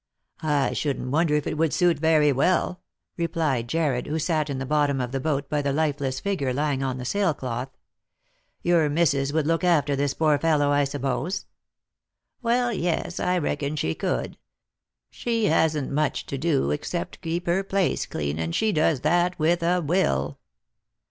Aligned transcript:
"I 0.61 0.73
shouldn't 0.73 1.11
wonder 1.11 1.35
if 1.35 1.45
it 1.45 1.59
would 1.59 1.71
suit 1.75 1.99
very 1.99 2.31
well," 2.31 2.81
replied 3.17 3.67
Jarred, 3.67 4.07
who 4.07 4.17
sat 4.17 4.49
in 4.49 4.57
the 4.57 4.65
bottom 4.65 4.99
of 4.99 5.11
the 5.11 5.19
boat 5.19 5.47
by 5.47 5.61
the 5.61 5.71
lifeless 5.71 6.19
figure 6.19 6.51
lying 6.51 6.81
on 6.81 6.97
the 6.97 7.05
sail 7.05 7.35
cloth." 7.35 7.69
Your 8.63 8.89
missus 8.89 9.31
would 9.31 9.45
look 9.45 9.63
after 9.63 9.95
this 9.95 10.15
poor 10.15 10.39
fellow, 10.39 10.71
I 10.71 10.85
suppose?"" 10.85 11.45
Well, 12.41 12.73
yes, 12.73 13.19
I 13.19 13.37
reckon 13.37 13.75
she 13.75 13.93
could. 13.93 14.37
She 15.11 15.45
hasn't 15.45 15.91
much 15.91 16.25
to 16.25 16.37
do 16.39 16.71
except 16.71 17.21
keep 17.21 17.45
her 17.45 17.61
place 17.63 18.07
clean, 18.07 18.39
and 18.39 18.55
she 18.55 18.71
does 18.71 19.01
that 19.01 19.37
with 19.37 19.61
a 19.61 19.81
will." 19.81 20.39